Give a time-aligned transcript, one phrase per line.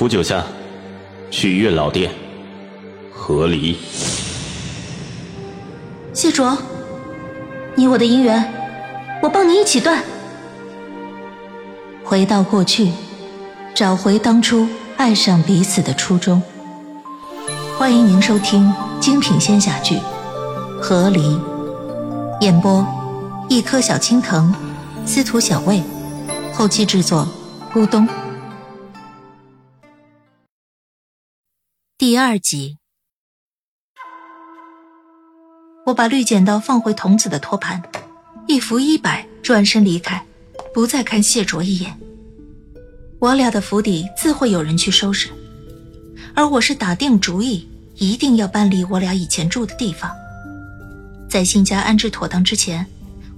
[0.00, 0.42] 扶九下，
[1.30, 2.10] 去月老殿，
[3.12, 3.76] 和离。
[6.14, 6.56] 谢卓，
[7.74, 8.50] 你我的姻缘，
[9.22, 10.02] 我帮你一起断。
[12.02, 12.90] 回到过去，
[13.74, 16.42] 找回当初爱上彼此的初衷。
[17.76, 19.96] 欢迎您收听精品仙侠剧
[20.80, 21.20] 《和离》，
[22.40, 22.86] 演播：
[23.50, 24.50] 一颗小青藤，
[25.04, 25.82] 司徒小魏，
[26.54, 27.28] 后期制作：
[27.74, 28.08] 咕咚。
[32.00, 32.78] 第二集，
[35.84, 37.82] 我把绿剪刀放回童子的托盘，
[38.48, 40.24] 一扶一摆，转身离开，
[40.72, 41.94] 不再看谢卓一眼。
[43.18, 45.28] 我俩的府邸自会有人去收拾，
[46.34, 50.10] 而我是打定主意，一定要搬离我俩以前住的地方。
[51.28, 52.86] 在新家安置妥当之前，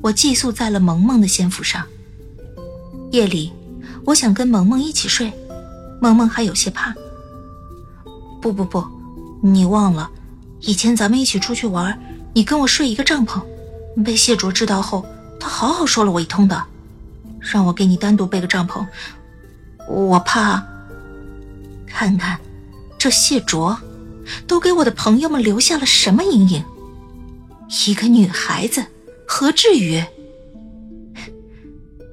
[0.00, 1.84] 我寄宿在了萌萌的仙府上。
[3.10, 3.52] 夜里，
[4.04, 5.32] 我想跟萌萌一起睡，
[6.00, 6.94] 萌萌还有些怕。
[8.42, 8.84] 不不不，
[9.40, 10.10] 你忘了，
[10.62, 11.96] 以前咱们一起出去玩，
[12.34, 13.40] 你跟我睡一个帐篷，
[14.04, 15.06] 被谢卓知道后，
[15.38, 16.60] 他好好说了我一通的，
[17.38, 18.84] 让我给你单独备个帐篷。
[19.88, 20.60] 我怕，
[21.86, 22.40] 看看，
[22.98, 23.78] 这谢卓，
[24.48, 26.64] 都给我的朋友们留下了什么阴影？
[27.86, 28.84] 一个女孩子，
[29.24, 30.02] 何至于？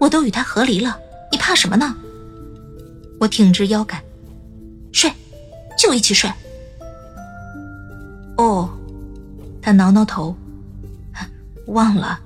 [0.00, 0.98] 我都与他和离了，
[1.30, 1.94] 你怕什么呢？
[3.20, 4.02] 我挺直腰杆，
[4.92, 5.12] 睡。
[5.76, 6.30] 就一起睡。
[8.36, 8.70] 哦，
[9.62, 10.36] 他挠挠头，
[11.68, 12.20] 忘了。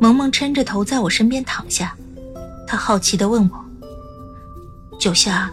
[0.00, 1.96] 萌萌抻着头在我身边躺下，
[2.66, 3.64] 他好奇的问我
[4.98, 5.50] ：“九夏，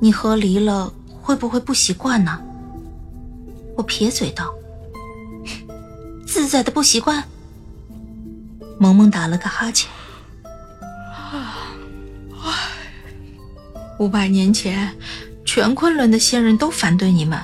[0.00, 2.40] 你和离了会不会不习惯呢？”
[3.76, 4.54] 我撇嘴道
[6.26, 7.24] ：“自在的不习惯。”
[8.78, 9.90] 萌萌打了个哈欠
[13.98, 14.94] ：“五百年前。”
[15.54, 17.38] 全昆仑的仙人都反对你们，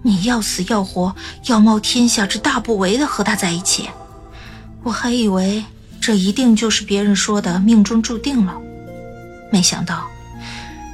[0.00, 1.14] 你要死要活，
[1.44, 3.86] 要冒天下之大不韪的和他在一起。
[4.82, 5.62] 我还以为
[6.00, 8.58] 这一定就是别人说的命中注定了，
[9.52, 10.06] 没想到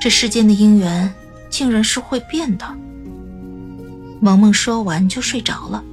[0.00, 1.14] 这世间的姻缘
[1.48, 2.66] 竟然是会变的。
[4.20, 5.84] 萌萌说完就睡着了，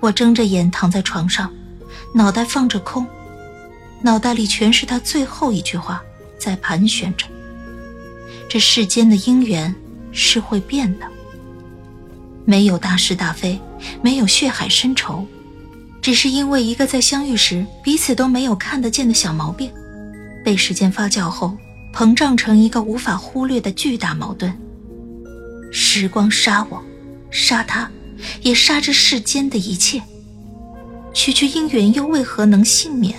[0.00, 1.48] 我睁着眼躺在床上，
[2.12, 3.06] 脑袋放着空，
[4.02, 6.02] 脑袋里全是他最后一句话
[6.40, 7.24] 在盘旋着。
[8.48, 9.74] 这世间的姻缘
[10.10, 11.06] 是会变的，
[12.46, 13.60] 没有大是大非，
[14.00, 15.26] 没有血海深仇，
[16.00, 19.70] 只是因为一个在相遇时彼此都没有看得见的小毛病，
[20.42, 21.56] 被时间发酵后
[21.92, 24.50] 膨胀成一个无法忽略的巨大矛盾。
[25.70, 26.82] 时光杀我，
[27.30, 27.90] 杀他，
[28.40, 30.02] 也杀这世间的一切。
[31.12, 33.14] 区区姻缘又为何能幸免？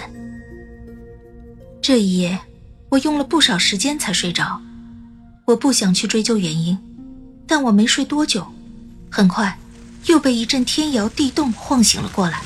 [1.79, 2.40] 这一夜，
[2.90, 4.59] 我用了不少时间才睡着。
[5.49, 6.77] 我不想去追究原因，
[7.47, 8.53] 但我没睡多久，
[9.09, 9.57] 很快
[10.05, 12.43] 又被一阵天摇地动晃醒了过来。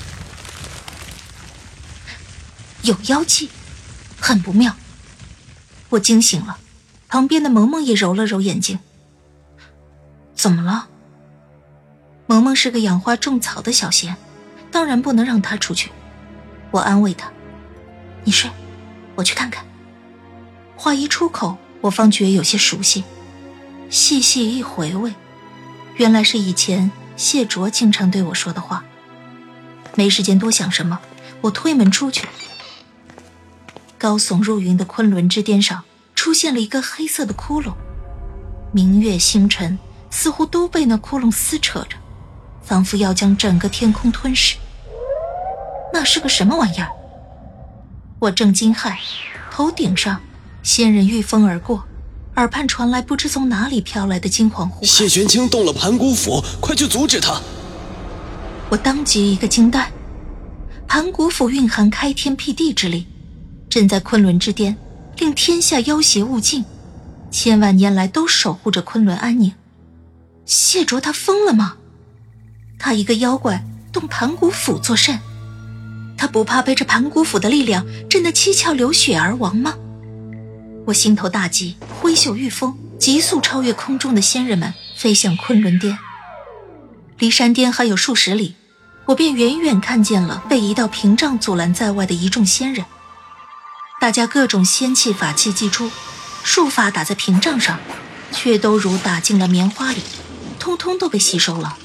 [2.84, 3.50] 有妖气，
[4.22, 4.74] 很不妙。
[5.90, 6.58] 我惊醒了，
[7.10, 8.80] 旁边的萌萌也揉了揉眼睛。
[10.34, 10.88] 怎么了？
[12.26, 14.16] 萌萌是个养花种草的小仙，
[14.72, 15.92] 当然不能让她出去。
[16.72, 17.30] 我安慰她
[18.24, 18.50] ：“你睡，
[19.16, 19.66] 我去看看。”
[20.78, 21.58] 话一出口。
[21.84, 23.04] 我方觉有些熟悉，
[23.90, 25.14] 细细一回味，
[25.98, 28.86] 原来是以前谢卓经常对我说的话。
[29.94, 30.98] 没时间多想什么，
[31.42, 32.26] 我推门出去。
[33.98, 35.84] 高耸入云的昆仑之巅上
[36.16, 37.74] 出现了一个黑色的窟窿，
[38.72, 39.78] 明月星辰
[40.10, 41.98] 似乎都被那窟窿撕扯着，
[42.64, 44.56] 仿佛要将整个天空吞噬。
[45.92, 46.88] 那是个什么玩意儿？
[48.20, 48.96] 我正惊骇，
[49.52, 50.22] 头顶上。
[50.64, 51.84] 仙人御风而过，
[52.38, 57.42] 耳畔传来不知从哪里飘来的惊惶呼喊：“谢玄清动了盘古斧，快去阻止他！”
[58.72, 59.92] 我当即一个惊呆。
[60.88, 63.06] 盘古斧蕴含开天辟地之力，
[63.70, 64.78] 镇在昆仑之巅，
[65.18, 66.64] 令天下妖邪勿近，
[67.30, 69.52] 千万年来都守护着昆仑安宁。
[70.46, 71.76] 谢卓他疯了吗？
[72.80, 75.20] 他一个妖怪动盘古斧作甚？
[76.18, 79.76] 他不怕被这盘古斧的力量震得七窍流血而亡吗？
[80.86, 85.98] 我心头大急，挥袖御风，急速超越空中的仙人们，飞向昆仑巅。
[87.18, 88.56] 离山巅还有数十里，
[89.06, 92.86] 我便远远看见了被一道屏障阻拦在外的一众仙人。
[94.02, 95.90] 大家各种仙气法器祭出，
[96.44, 97.80] 术法打在屏障上，
[98.34, 100.02] 却都如打进了棉花里，
[100.60, 101.78] 通通都被吸收了。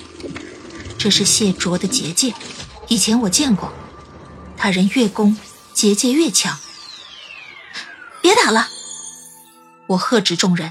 [0.99, 2.35] 这是谢卓的结界，
[2.89, 3.73] 以前我见过。
[4.56, 5.37] 他人越攻，
[5.73, 6.59] 结界越强。
[8.21, 8.69] 别打了！
[9.88, 10.70] 我喝止众人，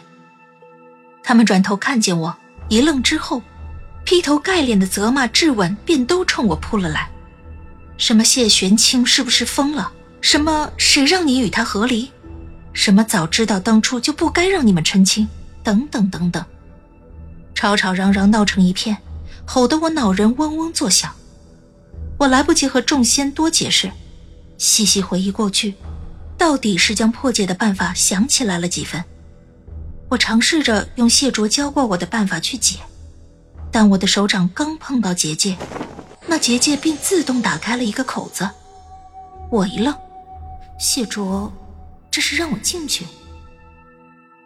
[1.24, 2.38] 他们转头看见我，
[2.70, 3.42] 一愣之后，
[4.06, 7.10] 劈头盖脸的责骂、质问便都冲我扑了来。
[7.98, 9.92] 什么谢玄清是不是疯了？
[10.22, 12.12] 什么谁让你与他和离？
[12.74, 15.28] 什么早知道当初就不该让你们成亲？
[15.64, 16.46] 等等等等，
[17.56, 18.98] 吵吵嚷嚷闹成一片，
[19.46, 21.12] 吼得我脑仁嗡嗡作响。
[22.20, 23.92] 我来不及和众仙多解释，
[24.60, 25.74] 细细回忆过去，
[26.38, 29.04] 到底是将破解的办法想起来了几分。
[30.10, 32.78] 我尝试着用谢卓教过我的办法去解，
[33.72, 35.58] 但我的手掌刚碰到结界，
[36.28, 38.50] 那结界便自动打开了一个口子。
[39.50, 39.94] 我一愣，
[40.80, 41.52] 谢卓。
[42.10, 43.06] 这是让我进去。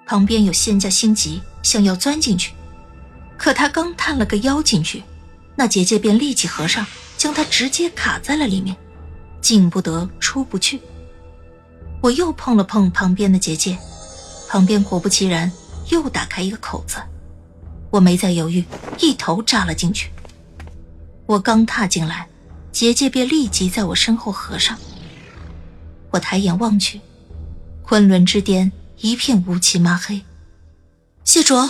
[0.05, 2.53] 旁边有仙家心急，想要钻进去，
[3.37, 5.03] 可他刚探了个腰进去，
[5.55, 6.85] 那结界便立即合上，
[7.17, 8.75] 将他直接卡在了里面，
[9.39, 10.81] 进不得，出不去。
[12.01, 13.77] 我又碰了碰旁边的结界，
[14.49, 15.51] 旁边果不其然
[15.89, 16.97] 又打开一个口子，
[17.91, 18.65] 我没再犹豫，
[18.99, 20.09] 一头扎了进去。
[21.27, 22.27] 我刚踏进来，
[22.71, 24.77] 结界便立即在我身后合上。
[26.09, 26.99] 我抬眼望去。
[27.83, 30.21] 昆仑之巅一片乌漆麻黑，
[31.23, 31.69] 谢卓，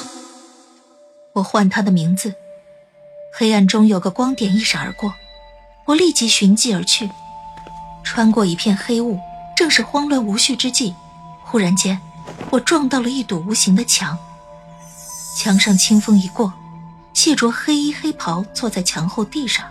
[1.33, 2.33] 我唤他的名字。
[3.33, 5.13] 黑暗中有个光点一闪而过，
[5.87, 7.09] 我立即寻迹而去。
[8.03, 9.19] 穿过一片黑雾，
[9.55, 10.93] 正是慌乱无序之际，
[11.43, 11.99] 忽然间，
[12.49, 14.17] 我撞到了一堵无形的墙。
[15.35, 16.51] 墙上清风一过，
[17.13, 19.65] 谢卓黑衣黑袍坐在墙后地上，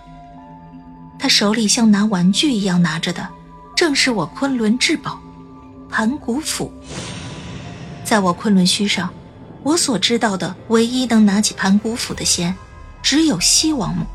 [1.18, 3.28] 他手里像拿玩具一样拿着的，
[3.76, 5.18] 正是我昆仑至宝。
[5.90, 6.72] 盘古斧，
[8.04, 9.10] 在我昆仑虚上，
[9.64, 12.54] 我所知道的唯一能拿起盘古斧的仙，
[13.02, 14.06] 只有西王母。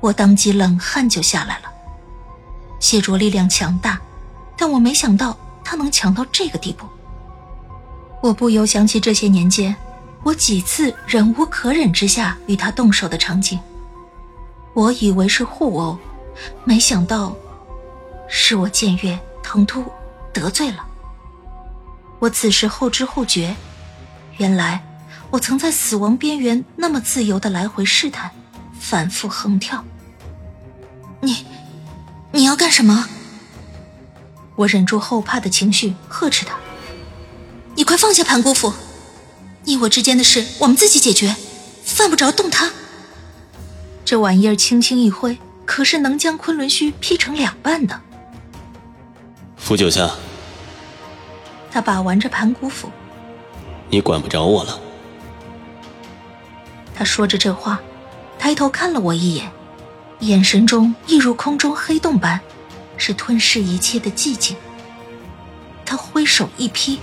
[0.00, 1.70] 我当即冷汗就下来了。
[2.78, 4.00] 谢卓力量强大，
[4.62, 6.86] 但我没想到他能强到这个地步。
[8.22, 9.74] 我不由想起这些年间，
[10.22, 13.58] 我几次忍无可忍之下与他动手的场景。
[14.72, 15.98] 我以为是互殴，
[16.62, 17.34] 没想到
[18.28, 19.84] 是我僭越唐突。
[20.32, 20.86] 得罪了
[22.20, 23.56] 我，此时后知后觉，
[24.36, 24.80] 原来
[25.28, 28.30] 我曾在死亡边缘那么自由的来回试探，
[28.78, 29.84] 反复横跳。
[31.20, 31.44] 你，
[32.30, 33.08] 你要干什么？
[34.54, 36.54] 我忍住后怕的情绪，呵斥他
[37.74, 38.72] ：“你快放下盘古斧，
[39.64, 41.34] 你我之间的事我们自己解决，
[41.84, 42.70] 犯不着动他。
[44.04, 48.00] 这玩意儿轻轻一挥，可是能将昆仑虚劈成两半的。”
[49.56, 50.10] 傅九下，
[51.70, 52.90] 他把玩着盘古斧，
[53.88, 54.78] 你管不着我了。
[56.94, 57.80] 他说着这话，
[58.38, 59.50] 抬头看了我一眼，
[60.20, 62.38] 眼神中一如空中黑洞般，
[63.04, 64.56] 是吞噬一切的寂静。
[65.84, 67.00] 他挥手一劈，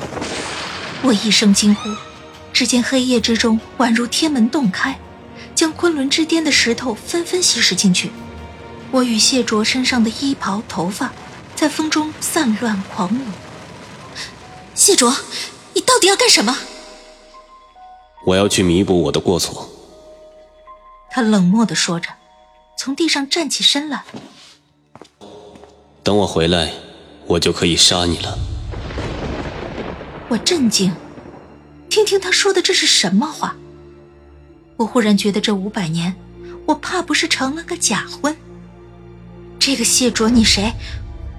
[1.02, 1.90] 我一声惊呼，
[2.54, 4.98] 只见黑夜之中宛如天门洞开，
[5.54, 8.14] 将昆仑之巅的石头纷纷吸食进去。
[8.92, 11.12] 我与谢卓身上的衣袍、头发。
[11.54, 13.22] 在风中散乱狂舞。
[14.74, 15.14] 谢卓，
[15.74, 16.58] 你到底要干什么？
[18.26, 19.70] 我要去弥补我的过错。
[21.12, 22.08] 他冷漠的说着，
[22.78, 24.06] 从地上站起身来。
[26.04, 26.72] 等我回来，
[27.28, 28.38] 我就可以杀你了。
[30.28, 30.92] 我震惊，
[31.90, 33.56] 听听他说的这是什么话？
[34.78, 36.16] 我忽然觉得这五百年，
[36.66, 38.36] 我怕不是成了个假婚。
[39.60, 40.72] 这个谢卓，你谁？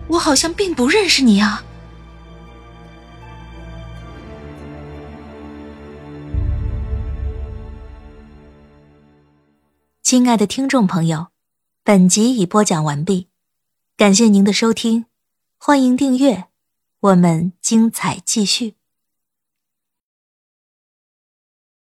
[0.08, 1.64] 我好像并不认识你啊，
[10.02, 11.28] 亲爱的听众朋友，
[11.82, 13.29] 本集已播讲完毕，
[14.00, 15.04] 感谢您的收听，
[15.58, 16.46] 欢迎订阅，
[17.00, 18.79] 我们精彩继续。